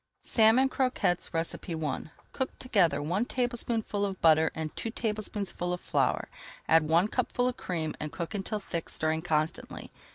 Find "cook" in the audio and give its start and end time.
2.33-2.57, 8.11-8.33